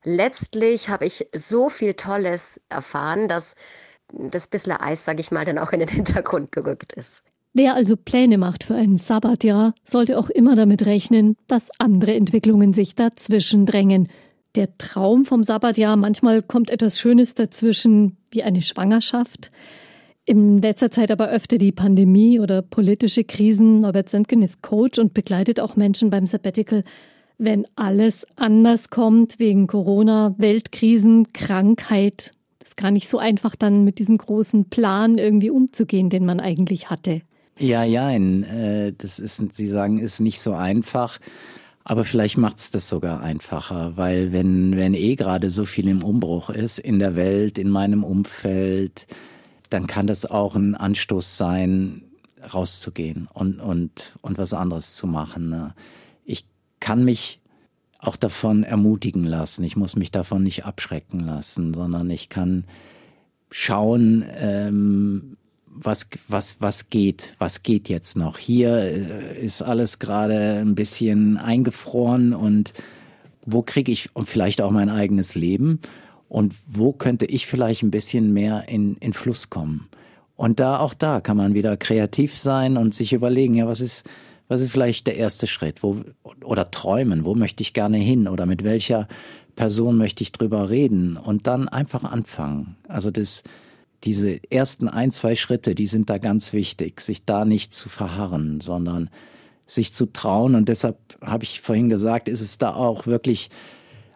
[0.03, 3.55] Letztlich habe ich so viel Tolles erfahren, dass
[4.11, 7.23] das bisschen Eis, sage ich mal, dann auch in den Hintergrund gerückt ist.
[7.57, 12.73] Wer also Pläne macht für ein Sabbatjahr, sollte auch immer damit rechnen, dass andere Entwicklungen
[12.73, 14.09] sich dazwischen drängen.
[14.55, 19.51] Der Traum vom Sabbatjahr, manchmal kommt etwas Schönes dazwischen, wie eine Schwangerschaft.
[20.25, 23.79] In letzter Zeit aber öfter die Pandemie oder politische Krisen.
[23.79, 26.83] Norbert Söntgen ist Coach und begleitet auch Menschen beim Sabbatical,
[27.37, 32.33] wenn alles anders kommt wegen Corona, Weltkrisen, Krankheit.
[32.59, 36.41] Das ist gar nicht so einfach, dann mit diesem großen Plan irgendwie umzugehen, den man
[36.41, 37.21] eigentlich hatte.
[37.57, 41.19] Ja, ja, äh, das ist, Sie sagen, ist nicht so einfach.
[41.85, 46.03] Aber vielleicht macht es das sogar einfacher, weil wenn, wenn eh gerade so viel im
[46.03, 49.05] Umbruch ist in der Welt, in meinem Umfeld,
[49.69, 52.01] dann kann das auch ein Anstoß sein,
[52.53, 55.49] rauszugehen und, und, und was anderes zu machen.
[55.49, 55.75] Ne?
[56.25, 56.45] Ich
[56.79, 57.39] kann mich
[57.99, 59.63] auch davon ermutigen lassen.
[59.63, 62.65] Ich muss mich davon nicht abschrecken lassen, sondern ich kann
[63.51, 65.37] schauen, ähm,
[65.75, 68.37] was, was, was geht, was geht jetzt noch.
[68.37, 72.73] Hier äh, ist alles gerade ein bisschen eingefroren und
[73.45, 75.79] wo kriege ich vielleicht auch mein eigenes Leben
[76.29, 79.87] und wo könnte ich vielleicht ein bisschen mehr in, in Fluss kommen.
[80.35, 84.03] Und da, auch da kann man wieder kreativ sein und sich überlegen, ja, was ist,
[84.47, 85.81] was ist vielleicht der erste Schritt?
[85.83, 86.01] Wo,
[86.43, 88.27] oder träumen, wo möchte ich gerne hin?
[88.27, 89.07] Oder mit welcher
[89.55, 91.15] Person möchte ich drüber reden?
[91.15, 92.75] Und dann einfach anfangen.
[92.87, 93.43] Also das,
[94.03, 98.61] diese ersten ein, zwei Schritte, die sind da ganz wichtig, sich da nicht zu verharren,
[98.61, 99.09] sondern
[99.65, 100.55] sich zu trauen.
[100.55, 103.49] Und deshalb habe ich vorhin gesagt, ist es da auch wirklich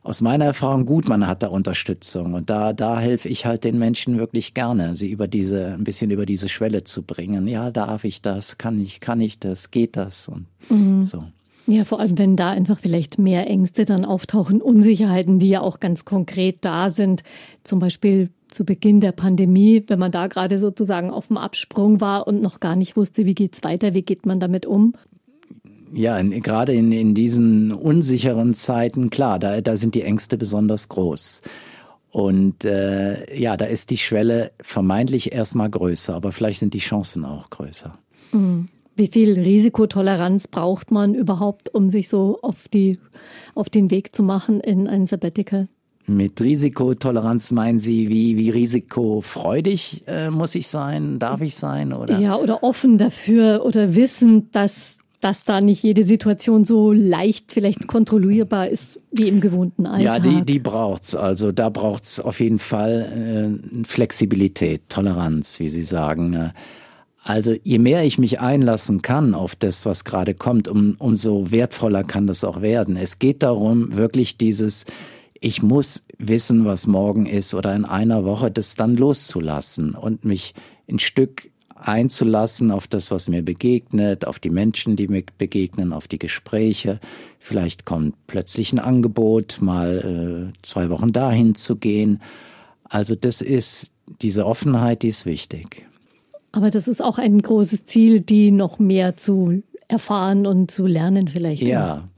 [0.03, 2.33] aus meiner Erfahrung gut, man hat da Unterstützung.
[2.33, 6.09] Und da, da helfe ich halt den Menschen wirklich gerne, sie über diese, ein bisschen
[6.09, 7.47] über diese Schwelle zu bringen.
[7.47, 8.57] Ja, darf ich das?
[8.57, 9.71] Kann ich, kann ich das?
[9.71, 10.27] Geht das?
[10.27, 11.03] Und mhm.
[11.03, 11.25] so.
[11.67, 15.79] Ja, vor allem, wenn da einfach vielleicht mehr Ängste dann auftauchen, Unsicherheiten, die ja auch
[15.79, 17.21] ganz konkret da sind.
[17.63, 22.27] Zum Beispiel zu Beginn der Pandemie, wenn man da gerade sozusagen auf dem Absprung war
[22.27, 24.93] und noch gar nicht wusste, wie geht's weiter, wie geht man damit um?
[25.93, 30.89] ja, in, gerade in, in diesen unsicheren Zeiten, klar, da, da sind die Ängste besonders
[30.89, 31.41] groß.
[32.11, 37.23] Und äh, ja, da ist die Schwelle vermeintlich erstmal größer, aber vielleicht sind die Chancen
[37.23, 37.97] auch größer.
[38.31, 38.65] Mhm.
[38.95, 42.99] Wie viel Risikotoleranz braucht man überhaupt, um sich so auf, die,
[43.55, 45.69] auf den Weg zu machen in ein Sabbatical?
[46.09, 51.93] Mit Risikotoleranz meinen Sie, wie, wie risikofreudig äh, muss ich sein, darf ich sein?
[51.93, 52.19] Oder?
[52.19, 57.87] Ja, oder offen dafür oder wissen, dass dass da nicht jede Situation so leicht vielleicht
[57.87, 60.01] kontrollierbar ist wie im gewohnten Alltag.
[60.01, 61.13] Ja, die, die braucht's.
[61.13, 66.33] Also da braucht's auf jeden Fall äh, Flexibilität, Toleranz, wie Sie sagen.
[66.33, 66.49] Äh,
[67.21, 72.05] also je mehr ich mich einlassen kann auf das, was gerade kommt, um, umso wertvoller
[72.05, 72.95] kann das auch werden.
[72.95, 74.85] Es geht darum, wirklich dieses,
[75.41, 80.53] ich muss wissen, was morgen ist oder in einer Woche, das dann loszulassen und mich
[80.89, 86.07] ein Stück einzulassen auf das, was mir begegnet, auf die Menschen, die mir begegnen, auf
[86.07, 86.99] die Gespräche.
[87.39, 92.21] Vielleicht kommt plötzlich ein Angebot, mal äh, zwei Wochen dahin zu gehen.
[92.83, 95.85] Also das ist diese Offenheit, die ist wichtig.
[96.51, 101.27] Aber das ist auch ein großes Ziel, die noch mehr zu erfahren und zu lernen
[101.27, 101.61] vielleicht.
[101.61, 102.09] Ja.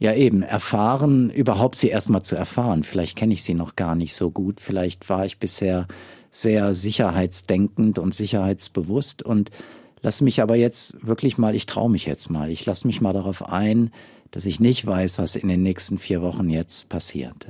[0.00, 2.84] Ja, eben, erfahren, überhaupt sie erstmal zu erfahren.
[2.84, 4.58] Vielleicht kenne ich sie noch gar nicht so gut.
[4.58, 5.86] Vielleicht war ich bisher
[6.30, 9.50] sehr sicherheitsdenkend und sicherheitsbewusst und
[10.00, 13.12] lass mich aber jetzt wirklich mal, ich traue mich jetzt mal, ich lasse mich mal
[13.12, 13.90] darauf ein,
[14.30, 17.48] dass ich nicht weiß, was in den nächsten vier Wochen jetzt passiert.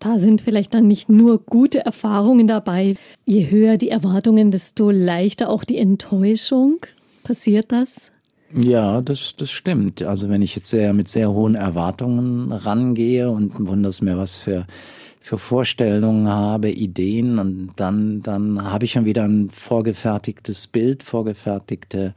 [0.00, 2.96] Da sind vielleicht dann nicht nur gute Erfahrungen dabei.
[3.24, 6.80] Je höher die Erwartungen, desto leichter auch die Enttäuschung.
[7.22, 8.11] Passiert das?
[8.54, 10.02] Ja, das, das stimmt.
[10.02, 14.66] Also wenn ich jetzt sehr mit sehr hohen Erwartungen rangehe und wunders mir, was für
[15.22, 22.12] für Vorstellungen habe, Ideen und dann, dann habe ich schon wieder ein vorgefertigtes Bild, vorgefertigte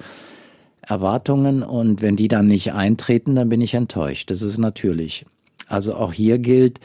[0.81, 4.31] Erwartungen und wenn die dann nicht eintreten, dann bin ich enttäuscht.
[4.31, 5.25] Das ist natürlich.
[5.67, 6.79] Also auch hier gilt,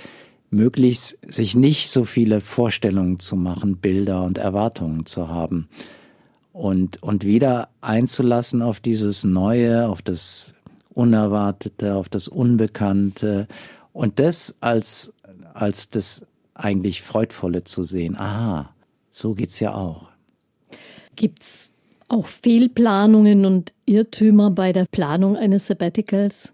[0.51, 5.69] möglichst sich nicht so viele Vorstellungen zu machen, Bilder und Erwartungen zu haben
[6.53, 10.55] und, und wieder einzulassen auf dieses Neue, auf das
[10.93, 13.47] Unerwartete, auf das Unbekannte
[13.93, 15.13] und das als
[15.55, 18.17] als das eigentlich Freudvolle zu sehen.
[18.17, 18.71] Aha,
[19.11, 20.09] so geht's ja auch.
[21.17, 21.71] Gibt's
[22.09, 26.53] auch Fehlplanungen und Irrtümer bei der Planung eines Sabbaticals?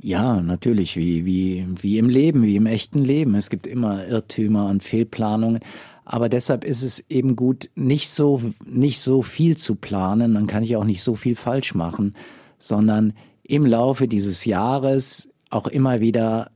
[0.00, 3.34] Ja, natürlich, wie, wie, wie im Leben, wie im echten Leben.
[3.34, 5.60] Es gibt immer Irrtümer und Fehlplanungen.
[6.04, 10.34] Aber deshalb ist es eben gut, nicht so, nicht so viel zu planen.
[10.34, 12.14] Dann kann ich auch nicht so viel falsch machen,
[12.58, 13.12] sondern
[13.42, 16.50] im Laufe dieses Jahres auch immer wieder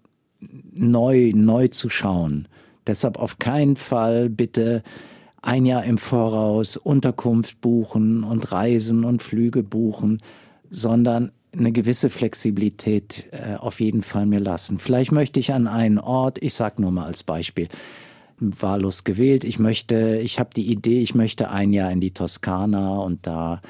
[0.73, 2.49] neu, neu zu schauen.
[2.87, 4.83] Deshalb auf keinen Fall bitte
[5.43, 10.19] ein Jahr im Voraus Unterkunft buchen und Reisen und Flüge buchen,
[10.71, 14.79] sondern eine gewisse Flexibilität äh, auf jeden Fall mir lassen.
[14.79, 17.69] Vielleicht möchte ich an einen Ort, ich sage nur mal als Beispiel,
[18.39, 19.45] wahllos gewählt.
[19.45, 23.61] Ich möchte, ich habe die Idee, ich möchte ein Jahr in die Toskana und da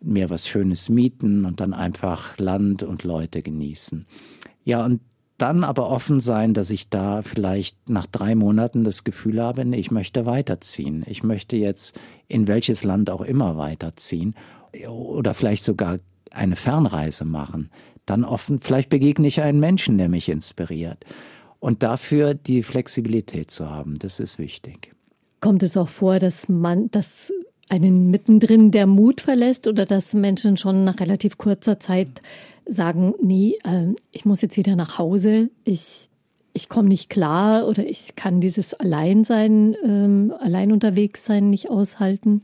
[0.00, 4.06] mir was Schönes mieten und dann einfach Land und Leute genießen.
[4.64, 5.00] Ja, und
[5.38, 9.78] dann aber offen sein, dass ich da vielleicht nach drei Monaten das Gefühl habe, nee,
[9.78, 11.04] ich möchte weiterziehen.
[11.06, 11.98] Ich möchte jetzt
[12.28, 14.34] in welches Land auch immer weiterziehen
[14.88, 15.98] oder vielleicht sogar
[16.30, 17.70] eine Fernreise machen.
[18.06, 21.04] Dann offen, vielleicht begegne ich einen Menschen, der mich inspiriert.
[21.64, 24.92] Und dafür die Flexibilität zu haben, das ist wichtig.
[25.40, 27.32] Kommt es auch vor, dass man, dass
[27.70, 32.20] einen mittendrin der Mut verlässt oder dass Menschen schon nach relativ kurzer Zeit
[32.66, 36.10] sagen, nee, äh, ich muss jetzt wieder nach Hause, ich,
[36.52, 42.42] ich komme nicht klar oder ich kann dieses Alleinsein, ähm, allein unterwegs sein nicht aushalten?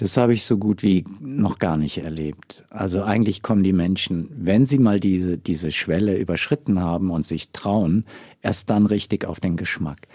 [0.00, 2.64] Das habe ich so gut wie noch gar nicht erlebt.
[2.70, 7.50] Also eigentlich kommen die Menschen, wenn sie mal diese, diese Schwelle überschritten haben und sich
[7.50, 8.06] trauen,
[8.40, 10.08] erst dann richtig auf den Geschmack.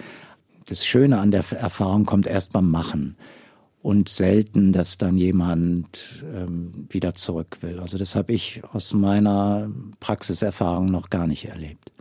[0.66, 3.16] Das Schöne an der Erfahrung kommt erst beim Machen
[3.84, 7.80] und selten, dass dann jemand ähm, wieder zurück will.
[7.80, 9.70] Also das habe ich aus meiner
[10.00, 11.92] Praxiserfahrung noch gar nicht erlebt.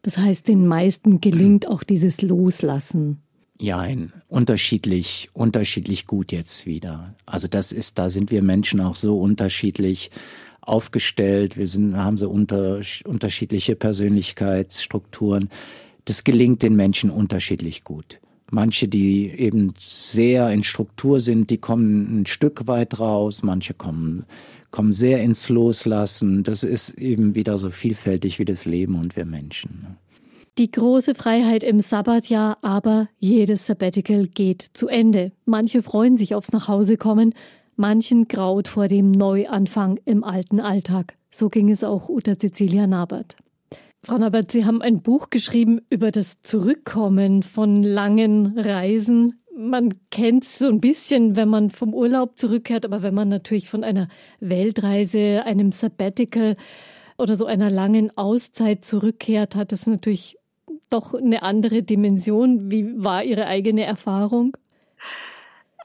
[0.00, 3.20] Das heißt, den meisten gelingt auch dieses Loslassen.
[3.58, 3.86] Ja,
[4.28, 7.14] unterschiedlich, unterschiedlich gut jetzt wieder.
[7.24, 10.10] Also das ist, da sind wir Menschen auch so unterschiedlich
[10.60, 11.56] aufgestellt.
[11.56, 15.48] Wir sind, haben so unter, unterschiedliche Persönlichkeitsstrukturen.
[16.04, 18.20] Das gelingt den Menschen unterschiedlich gut.
[18.50, 24.24] Manche, die eben sehr in Struktur sind, die kommen ein Stück weit raus, manche kommen,
[24.70, 26.42] kommen sehr ins Loslassen.
[26.42, 29.96] Das ist eben wieder so vielfältig wie das Leben und wir Menschen.
[30.58, 35.32] Die große Freiheit im Sabbatjahr, aber jedes Sabbatical geht zu Ende.
[35.44, 37.34] Manche freuen sich aufs Nachhausekommen,
[37.76, 41.18] manchen graut vor dem Neuanfang im alten Alltag.
[41.30, 43.36] So ging es auch Uta Cecilia Nabert.
[44.02, 49.42] Frau Nabert, Sie haben ein Buch geschrieben über das Zurückkommen von langen Reisen.
[49.54, 53.68] Man kennt es so ein bisschen, wenn man vom Urlaub zurückkehrt, aber wenn man natürlich
[53.68, 54.08] von einer
[54.40, 56.56] Weltreise, einem Sabbatical
[57.18, 60.38] oder so einer langen Auszeit zurückkehrt, hat das natürlich
[60.90, 62.70] doch eine andere Dimension.
[62.70, 64.56] Wie war Ihre eigene Erfahrung?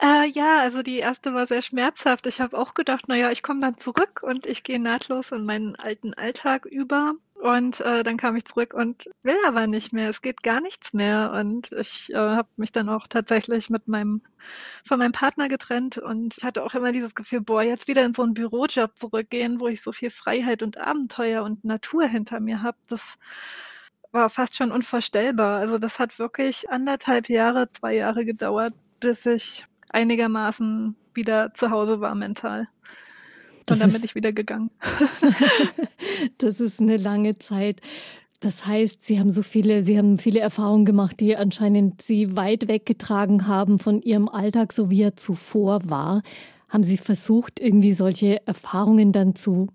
[0.02, 2.26] Äh, ja, also die erste war sehr schmerzhaft.
[2.26, 5.76] Ich habe auch gedacht, naja, ich komme dann zurück und ich gehe nahtlos in meinen
[5.76, 7.14] alten Alltag über.
[7.34, 10.10] Und äh, dann kam ich zurück und will aber nicht mehr.
[10.10, 11.32] Es geht gar nichts mehr.
[11.32, 14.22] Und ich äh, habe mich dann auch tatsächlich mit meinem
[14.84, 18.22] von meinem Partner getrennt und hatte auch immer dieses Gefühl, boah, jetzt wieder in so
[18.22, 22.78] einen Bürojob zurückgehen, wo ich so viel Freiheit und Abenteuer und Natur hinter mir habe.
[22.88, 23.18] Das
[24.12, 25.58] war fast schon unvorstellbar.
[25.58, 32.00] Also das hat wirklich anderthalb Jahre, zwei Jahre gedauert, bis ich einigermaßen wieder zu Hause
[32.00, 32.68] war mental.
[33.66, 34.70] Das und dann bin ich wieder gegangen.
[36.38, 37.80] das ist eine lange Zeit.
[38.40, 42.66] Das heißt, Sie haben so viele, Sie haben viele Erfahrungen gemacht, die anscheinend Sie weit
[42.66, 46.22] weggetragen haben von Ihrem Alltag, so wie er zuvor war.
[46.68, 49.68] Haben Sie versucht, irgendwie solche Erfahrungen dann zu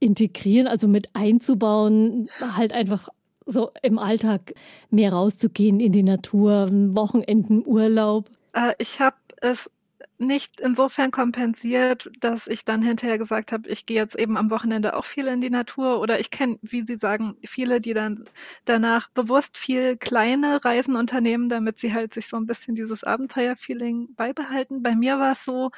[0.00, 3.08] integrieren, also mit einzubauen, halt einfach
[3.48, 4.54] so im Alltag
[4.90, 8.30] mehr rauszugehen in die Natur, Wochenenden, Urlaub?
[8.52, 9.70] Äh, ich habe es
[10.18, 14.96] nicht insofern kompensiert, dass ich dann hinterher gesagt habe, ich gehe jetzt eben am Wochenende
[14.96, 18.24] auch viel in die Natur oder ich kenne, wie Sie sagen, viele, die dann
[18.64, 24.14] danach bewusst viel kleine Reisen unternehmen, damit sie halt sich so ein bisschen dieses Abenteuerfeeling
[24.16, 24.82] beibehalten.
[24.82, 25.70] Bei mir war es so,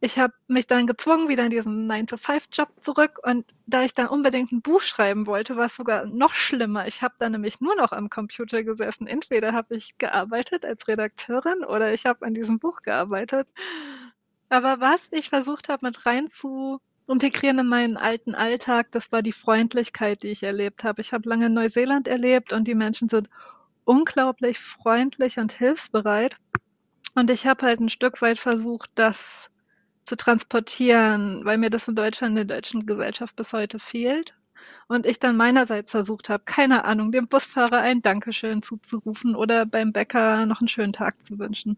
[0.00, 3.18] ich habe mich dann gezwungen, wieder in diesen 9-to-5-Job zurück.
[3.22, 6.86] Und da ich dann unbedingt ein Buch schreiben wollte, war es sogar noch schlimmer.
[6.86, 9.06] Ich habe dann nämlich nur noch am Computer gesessen.
[9.06, 13.48] Entweder habe ich gearbeitet als Redakteurin oder ich habe an diesem Buch gearbeitet.
[14.48, 16.78] Aber was ich versucht habe, mit rein zu
[17.08, 21.00] integrieren in meinen alten Alltag, das war die Freundlichkeit, die ich erlebt habe.
[21.00, 23.30] Ich habe lange in Neuseeland erlebt und die Menschen sind
[23.84, 26.36] unglaublich freundlich und hilfsbereit.
[27.14, 29.50] Und ich habe halt ein Stück weit versucht, das
[30.06, 34.34] zu transportieren, weil mir das in Deutschland, in der deutschen Gesellschaft bis heute fehlt.
[34.88, 39.92] Und ich dann meinerseits versucht habe, keine Ahnung, dem Busfahrer ein Dankeschön zuzurufen oder beim
[39.92, 41.76] Bäcker noch einen schönen Tag zu wünschen.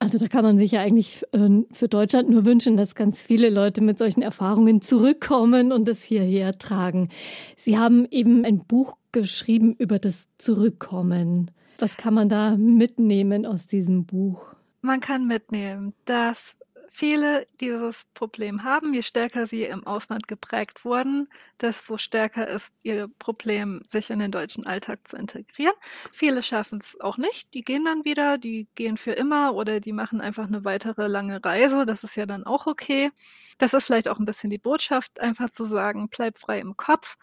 [0.00, 3.50] Also da kann man sich ja eigentlich ähm, für Deutschland nur wünschen, dass ganz viele
[3.50, 7.08] Leute mit solchen Erfahrungen zurückkommen und das hierher tragen.
[7.56, 11.50] Sie haben eben ein Buch geschrieben über das Zurückkommen.
[11.78, 14.40] Was kann man da mitnehmen aus diesem Buch?
[14.82, 16.56] Man kann mitnehmen, dass
[16.88, 18.94] viele dieses Problem haben.
[18.94, 21.28] Je stärker sie im Ausland geprägt wurden,
[21.60, 25.74] desto stärker ist ihr Problem, sich in den deutschen Alltag zu integrieren.
[26.12, 27.54] Viele schaffen es auch nicht.
[27.54, 31.44] Die gehen dann wieder, die gehen für immer oder die machen einfach eine weitere lange
[31.44, 31.86] Reise.
[31.86, 33.10] Das ist ja dann auch okay.
[33.58, 37.16] Das ist vielleicht auch ein bisschen die Botschaft, einfach zu sagen, bleib frei im Kopf,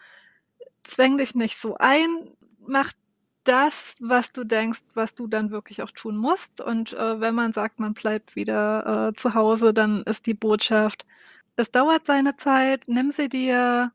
[0.84, 2.92] zwäng dich nicht so ein, mach
[3.48, 6.60] das, was du denkst, was du dann wirklich auch tun musst.
[6.60, 11.06] Und äh, wenn man sagt, man bleibt wieder äh, zu Hause, dann ist die Botschaft,
[11.56, 13.92] es dauert seine Zeit, nimm sie dir,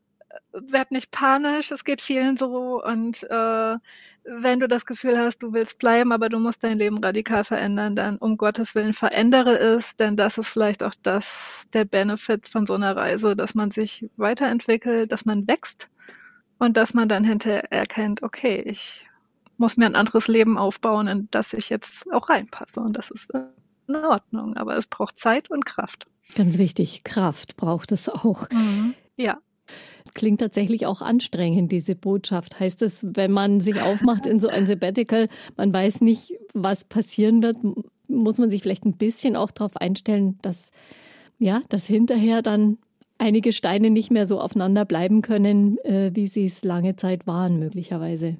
[0.52, 2.82] werd nicht panisch, es geht vielen so.
[2.82, 3.76] Und äh,
[4.24, 7.94] wenn du das Gefühl hast, du willst bleiben, aber du musst dein Leben radikal verändern,
[7.96, 12.66] dann um Gottes Willen verändere es, denn das ist vielleicht auch das der Benefit von
[12.66, 15.88] so einer Reise, dass man sich weiterentwickelt, dass man wächst
[16.58, 19.06] und dass man dann hinterher erkennt, okay, ich
[19.56, 22.80] muss mir ein anderes Leben aufbauen, in das ich jetzt auch reinpasse.
[22.80, 23.28] Und das ist
[23.88, 24.56] in Ordnung.
[24.56, 26.06] Aber es braucht Zeit und Kraft.
[26.34, 28.48] Ganz wichtig, Kraft braucht es auch.
[28.50, 28.94] Mhm.
[29.16, 29.38] Ja.
[30.14, 32.58] Klingt tatsächlich auch anstrengend, diese Botschaft.
[32.58, 37.42] Heißt es, wenn man sich aufmacht in so ein Sabbatical, man weiß nicht, was passieren
[37.42, 37.56] wird,
[38.08, 40.70] muss man sich vielleicht ein bisschen auch darauf einstellen, dass,
[41.38, 42.78] ja, dass hinterher dann
[43.18, 47.58] einige Steine nicht mehr so aufeinander bleiben können, äh, wie sie es lange Zeit waren,
[47.58, 48.36] möglicherweise.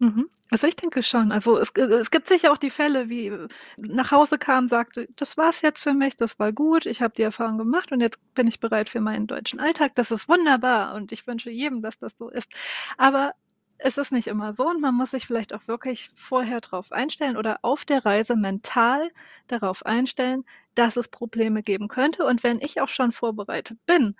[0.00, 0.26] Mhm.
[0.50, 1.32] Also ich denke schon.
[1.32, 3.32] Also es, es gibt sicher auch die Fälle, wie
[3.76, 7.22] nach Hause kam, sagte, das war's jetzt für mich, das war gut, ich habe die
[7.22, 9.94] Erfahrung gemacht und jetzt bin ich bereit für meinen deutschen Alltag.
[9.94, 12.52] Das ist wunderbar und ich wünsche jedem, dass das so ist.
[12.98, 13.32] Aber
[13.78, 17.36] es ist nicht immer so und man muss sich vielleicht auch wirklich vorher darauf einstellen
[17.36, 19.10] oder auf der Reise mental
[19.48, 22.24] darauf einstellen, dass es Probleme geben könnte.
[22.24, 24.14] Und wenn ich auch schon vorbereitet bin,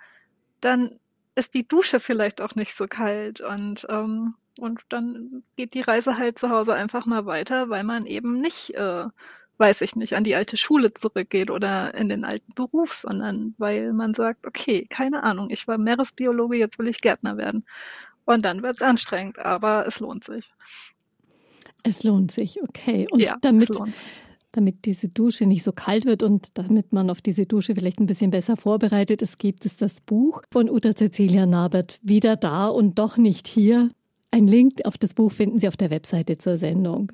[0.59, 0.99] dann
[1.35, 6.17] ist die Dusche vielleicht auch nicht so kalt und ähm, und dann geht die Reise
[6.17, 9.05] halt zu Hause einfach mal weiter, weil man eben nicht, äh,
[9.57, 13.93] weiß ich nicht, an die alte Schule zurückgeht oder in den alten Beruf, sondern weil
[13.93, 17.65] man sagt, okay, keine Ahnung, ich war Meeresbiologe, jetzt will ich Gärtner werden.
[18.25, 20.51] Und dann wird es anstrengend, aber es lohnt sich.
[21.83, 23.07] Es lohnt sich, okay.
[23.11, 23.69] Und ja, damit,
[24.51, 28.07] damit diese Dusche nicht so kalt wird und damit man auf diese Dusche vielleicht ein
[28.07, 32.97] bisschen besser vorbereitet ist, gibt es das Buch von Uta Cecilia Nabert, Wieder da und
[32.97, 33.91] doch nicht hier.
[34.35, 37.09] Ein Link auf das Buch finden Sie auf der Webseite zur Sendung.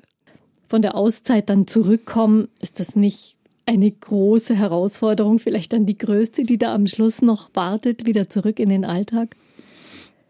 [0.66, 6.42] Von der Auszeit dann zurückkommen, ist das nicht eine große Herausforderung, vielleicht dann die größte,
[6.42, 9.36] die da am Schluss noch wartet, wieder zurück in den Alltag?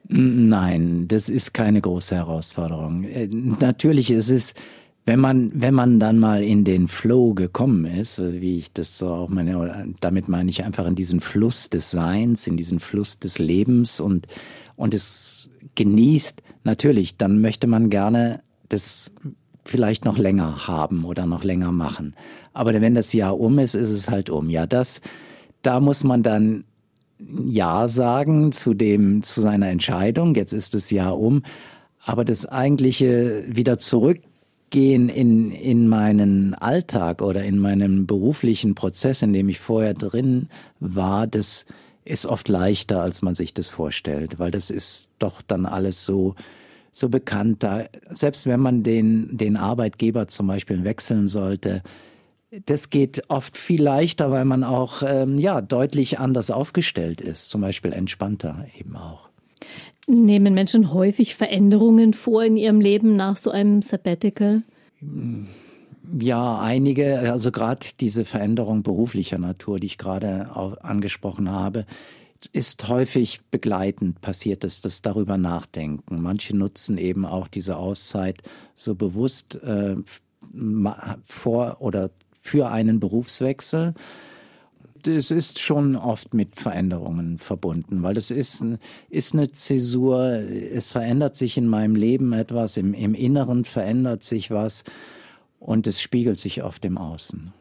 [0.08, 3.04] Nein, das ist keine große Herausforderung.
[3.04, 4.52] Äh, natürlich ist es,
[5.06, 9.08] wenn man, wenn man dann mal in den Flow gekommen ist, wie ich das so
[9.08, 13.38] auch meine, damit meine ich einfach in diesen Fluss des Seins, in diesen Fluss des
[13.38, 14.26] Lebens und,
[14.76, 19.12] und es genießt, natürlich, dann möchte man gerne das
[19.64, 22.14] vielleicht noch länger haben oder noch länger machen.
[22.52, 24.50] Aber wenn das Jahr um ist, ist es halt um.
[24.50, 25.00] Ja, das,
[25.62, 26.64] da muss man dann
[27.18, 30.34] Ja sagen zu dem, zu seiner Entscheidung.
[30.34, 31.42] Jetzt ist das Jahr um.
[32.04, 39.32] Aber das eigentliche wieder zurückgehen in, in meinen Alltag oder in meinen beruflichen Prozess, in
[39.32, 40.48] dem ich vorher drin
[40.80, 41.66] war, das,
[42.04, 46.34] ist oft leichter, als man sich das vorstellt, weil das ist doch dann alles so,
[46.90, 47.62] so bekannt.
[47.62, 51.82] Da, selbst wenn man den, den Arbeitgeber zum Beispiel wechseln sollte,
[52.66, 57.62] das geht oft viel leichter, weil man auch ähm, ja, deutlich anders aufgestellt ist, zum
[57.62, 59.30] Beispiel entspannter eben auch.
[60.06, 64.62] Nehmen Menschen häufig Veränderungen vor in ihrem Leben nach so einem Sabbatical?
[66.18, 70.50] Ja, einige, also gerade diese Veränderung beruflicher Natur, die ich gerade
[70.82, 71.86] angesprochen habe,
[72.52, 76.20] ist häufig begleitend passiert ist, das darüber nachdenken.
[76.20, 78.42] Manche nutzen eben auch diese Auszeit
[78.74, 79.96] so bewusst äh,
[81.24, 83.94] vor oder für einen Berufswechsel.
[85.02, 88.64] Das ist schon oft mit Veränderungen verbunden, weil das ist,
[89.08, 90.24] ist eine Zäsur.
[90.24, 94.84] Es verändert sich in meinem Leben etwas, im, im Inneren verändert sich was
[95.64, 97.52] und es spiegelt sich auf dem Außen.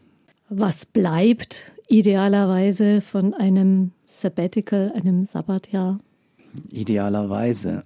[0.50, 6.00] Was bleibt idealerweise von einem Sabbatical, einem Sabbatjahr?
[6.72, 7.84] Idealerweise.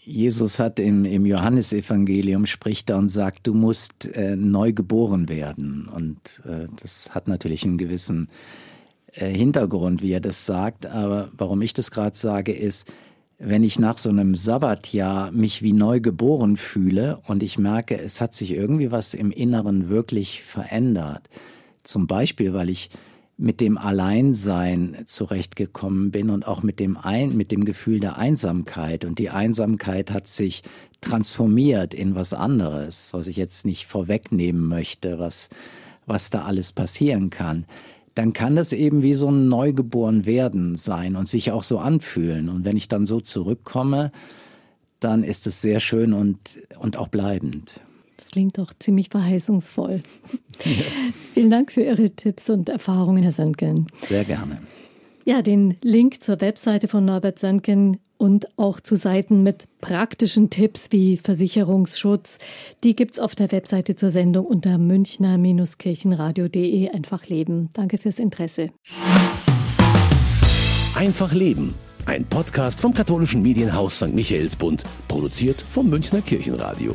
[0.00, 5.86] Jesus hat im, im Johannesevangelium spricht er und sagt, du musst äh, neu geboren werden.
[5.88, 8.26] Und äh, das hat natürlich einen gewissen
[9.12, 10.86] äh, Hintergrund, wie er das sagt.
[10.86, 12.92] Aber warum ich das gerade sage, ist,
[13.46, 18.20] wenn ich nach so einem Sabbatjahr mich wie neu geboren fühle und ich merke, es
[18.20, 21.28] hat sich irgendwie was im Inneren wirklich verändert.
[21.82, 22.90] Zum Beispiel, weil ich
[23.36, 29.04] mit dem Alleinsein zurechtgekommen bin und auch mit dem, Ein mit dem Gefühl der Einsamkeit.
[29.04, 30.62] Und die Einsamkeit hat sich
[31.00, 35.50] transformiert in was anderes, was ich jetzt nicht vorwegnehmen möchte, was,
[36.06, 37.66] was da alles passieren kann
[38.14, 42.48] dann kann das eben wie so ein Neugeboren werden sein und sich auch so anfühlen.
[42.48, 44.12] Und wenn ich dann so zurückkomme,
[45.00, 47.80] dann ist es sehr schön und, und auch bleibend.
[48.16, 50.02] Das klingt doch ziemlich verheißungsvoll.
[50.64, 50.70] Ja.
[51.34, 53.86] Vielen Dank für Ihre Tipps und Erfahrungen, Herr Söntgen.
[53.96, 54.60] Sehr gerne.
[55.24, 60.86] Ja, den Link zur Webseite von Norbert Söntgen und auch zu Seiten mit praktischen Tipps
[60.92, 62.38] wie Versicherungsschutz,
[62.82, 67.68] die gibt es auf der Webseite zur Sendung unter münchner-kirchenradio.de einfach leben.
[67.74, 68.70] Danke fürs Interesse.
[70.94, 71.74] Einfach leben.
[72.06, 74.14] Ein Podcast vom katholischen Medienhaus St.
[74.14, 76.94] Michaelsbund, produziert vom Münchner Kirchenradio.